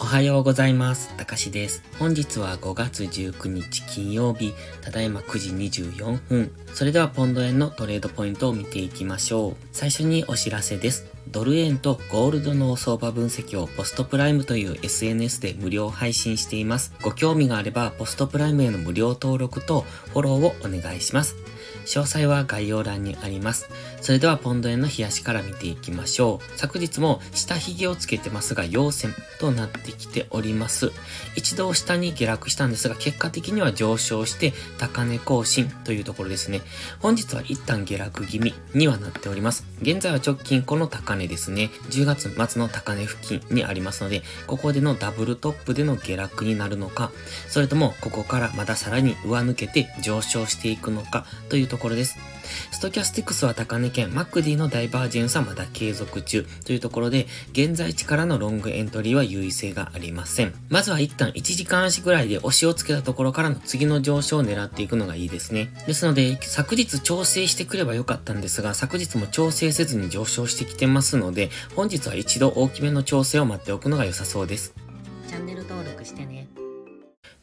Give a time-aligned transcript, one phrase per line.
[0.00, 1.12] おはようございます。
[1.16, 1.82] たかしです。
[1.98, 6.52] 本日は5月19日金曜日、ただいま9時24分。
[6.72, 9.56] それではポンド円のトレードポイントを見ていきましょう。
[9.72, 11.06] 最初にお知らせです。
[11.32, 16.94] ドル円とゴールドの相場分析をポストプライムという SNS で無料配信しています。
[17.02, 19.80] ご興味があればポストプライムへの無料登録と
[20.12, 21.34] フォローをお願いします。
[21.88, 23.68] 詳細は概要欄にあります。
[24.02, 26.58] それではポンド円の冷やしから見ていきましょう。
[26.58, 30.92] 昨日も下髭をつけてますが、陽線となってきております。
[31.34, 36.60] 一度下に下落したんですが、結果的には上昇して高値更新というところですね。
[37.00, 39.64] 本日は一旦下落気味にはなっております。
[39.80, 41.70] 現在は直近この高値ですね。
[41.88, 47.12] 10月末の高値付近にありますので、ここでのダブルトップでの下落になるのか、
[47.48, 52.18] それともここからまださらに上抜けて上昇していくのかというとところです。
[52.72, 60.54] ストキャスティクスは高値圏、マクディのダイバージェンスはまだ継続中というところで、現在地からのロングエントリーは優位性がありません。
[60.68, 65.72] まずは一旦1時間足ぐらいで押しをつけたところからの次の上昇を狙っていくのがいいですね。
[65.86, 74.74] ですので、昨日調整してくればよかったんですが、昨日も調整せずに上昇してきてますので、本日は一度大きめの調整を待っておくのが良さそうです。
[75.28, 76.48] チャンネル登録してね。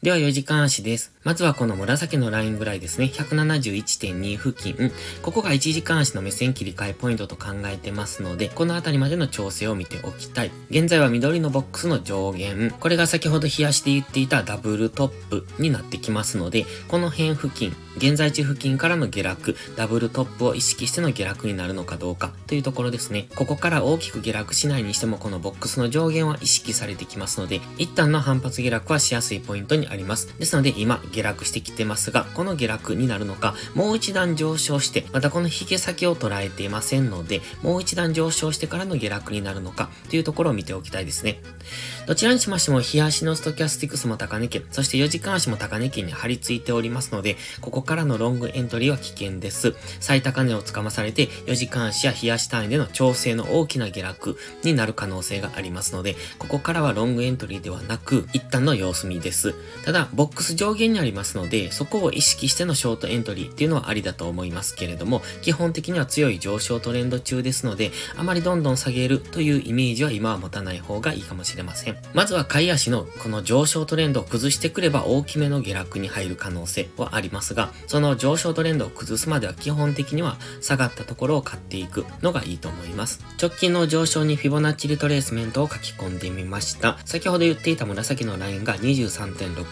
[0.06, 1.12] では4時間足です。
[1.24, 3.06] まずはこの紫のラインぐらいですね。
[3.12, 4.92] 171.2付近。
[5.20, 10.52] ここが1時間足の目線切り替えポイントと考えてますので、この辺りまでの調整を見ておきたい。
[10.70, 12.70] 現在は緑のボックスの上限。
[12.78, 23.26] これが先ほど冷やして言っていたダブルトップになってきますので、この辺付近、現在地付近からの下落、ダブルトップを意識しての下落になるのかどうかというところですね。
[23.34, 30.34] ここから大きく下落しないにしてもこのボックスの上限は意識されてきますので、一旦の反発下落はしやすいポイントにありります。
[30.38, 41.40] ですので今下落してきてますが、この下落になるのか、もう一段上昇して、またこの髭先を捉えていませんので、もう一段上昇してからの下落になるのかというところを見ておきたいですね。
[42.06, 49.74] どちらにしましても、日足のストキャスティクスも高値圏、そして4時間足も高値圏に張り付いておりますので、ここからのロングエントリーは危険です。
[50.00, 59.54] 最高値をつかまされて、4時間足や日足単位での調整の大きな下落になる可能性がありますので、ここからはロングエントリーではなく、一旦の様子見です。
[59.86, 71.96] ただ、ボックス上限にありますので、そこを意識してのショートエントリーっていうのはありだと思いますけれども、基本的には強い上昇トレンド中ですので、あまりどんどん下げるというイメージは今は持たない方がいいかもしれません。
[72.14, 83.24] まずは買い足のこの上昇トレンドを崩してくれば大きめの下落に入る可能性はありますが、その上昇トレンドを崩すまでは基本的には下がったところを買っていくのがいいと思います。
[83.40, 86.98] 直近の上昇にフィボナッチリトレースメントを書き込んでみました。
[87.04, 89.65] 先ほど言っていた紫のラインが23.6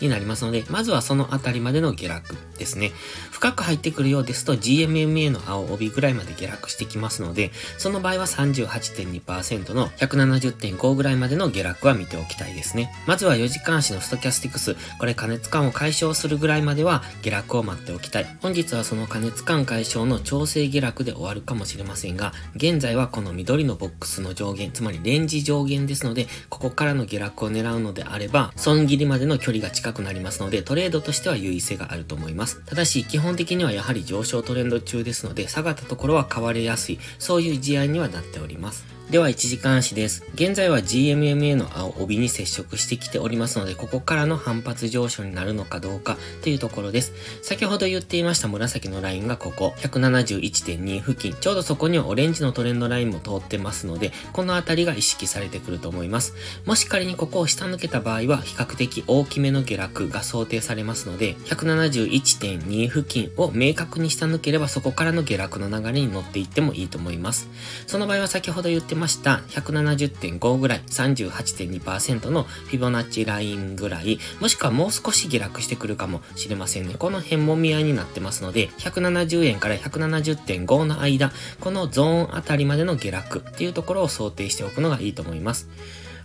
[0.00, 2.92] になりますので、まずはそのあたりまでの下落ですね。
[3.30, 12.92] 深く入ってくるようですと GMMA の青帯ぐらいまで下落してきますので、その場合は38.2%の170.5ぐらいまでの下落は見ておきたいですね。
[13.06, 18.36] まずは4時間足のストキャスティクス、これ加熱感を解消するぐらいまでは下落を待っておきたい。
[18.40, 32.60] 本日はその加熱感解消の調整下落で終わるかもしれませんが、現在はこの緑のボックスの上限、つまりレンジ上限ですので、ここからの下落を狙うのであれば、損切りまでの距離が近くなりますので、トレードとしては優位性があると思います。
[32.64, 38.91] ただし、基本的にはやはり上昇トレンド中ですので、下がったところは買われやすい、そういう事案にはなっております。
[39.12, 40.24] では1時間足です。
[40.32, 47.12] 現在は GMMA の青帯に接触してきておりますので、ここからの反発上昇になるのかどうかというところです。
[47.42, 56.32] 先ほど言っていました紫のラインがここ、171.2付近、ちょうどそこにはオレンジのトレンドラインも通ってますので、このあたりが意識されてくると思います。
[56.64, 67.50] もし仮にここを下抜けた場合は、比較的大きめの下落が想定されますので、171.2付近を明確に下抜ければ、そこからの下落の流れに乗っていってもいいと思います。
[67.86, 76.94] その場合は先ほど言ってました170.5ぐらい、38.2%のフィボナッチラインぐらい、もしくはもう少し下落してくるかもしれませんね。
[76.96, 85.68] この辺もみ合いになってますので、170円から170.5の間、このゾーンあたりまでの下落っていうところを想定しておくのがいいと思います。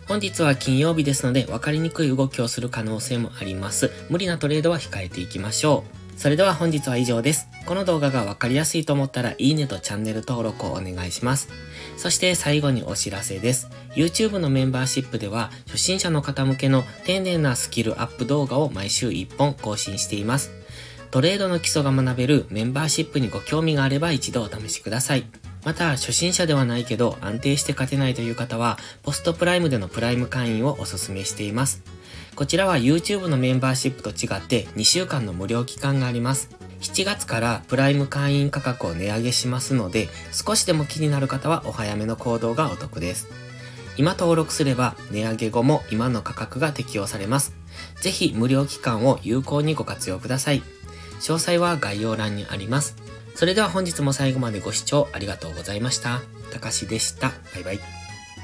[0.08, 3.92] 本日は金曜日ですので、分かりにくい動きをする可能性もあります。
[4.10, 6.07] 無理なトレードは控えていきましょう。
[6.18, 7.48] それでは本日は以上です。
[7.68, 11.48] この動画がわかりやすいと思ったらいいねとチャンネル登録をお願いします。
[11.96, 13.70] そして最後にお知らせです。
[13.96, 20.52] YouTube のメンバーシップでは初心者の方向けの丁寧なスキルアップ動画を毎週1本更新しています。
[21.12, 25.26] トレードの基礎が学べるメンバーシップにご興味があれば一度お試しください。
[25.68, 31.84] また、初心者ではないけど安定して勝てないという方は、ポストプライムでのプライム会員をお勧めしています。
[32.38, 36.52] こちらは YouTube のメンバーシップと違って2週間の無料期間があります。
[36.80, 43.28] 7月からプライム会員価格を値上げしますので、少しでも気になる方はお早めの行動がお得です。
[43.98, 47.54] 今登録すれば値上げ後も今の価格が適用されます。
[48.00, 50.64] ぜひ無料期間を有効にご活用ください。
[51.20, 53.07] 詳細は概要欄にあります。
[53.38, 56.22] それでは本日も最後までご視聴ありがとうございました。
[56.52, 57.34] たかしでした。
[57.54, 57.80] バイバイ。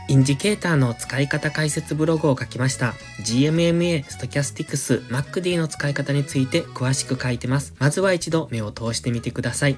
[0.08, 2.94] インジケーターの使い方解説ブログを書きました。
[3.26, 7.74] GMMA、ストキャスティクス、 MACD の使い方について詳しく書いてます。
[7.80, 9.78] まずは一度目を通してみてください。